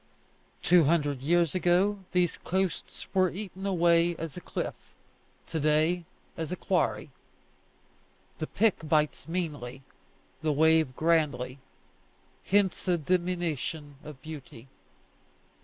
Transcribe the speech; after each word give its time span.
Two 0.63 0.85
hundred 0.85 1.21
years 1.21 1.53
ago 1.53 1.99
these 2.11 2.39
coasts 2.39 3.05
were 3.13 3.29
eaten 3.29 3.67
away 3.67 4.15
as 4.15 4.35
a 4.35 4.41
cliff; 4.41 4.73
to 5.45 5.59
day, 5.59 6.05
as 6.35 6.51
a 6.51 6.55
quarry. 6.55 7.11
The 8.39 8.47
pick 8.47 8.89
bites 8.89 9.27
meanly, 9.27 9.83
the 10.41 10.51
wave 10.53 10.95
grandly; 10.95 11.59
hence 12.43 12.87
a 12.87 12.97
diminution 12.97 13.97
of 14.03 14.19
beauty. 14.23 14.67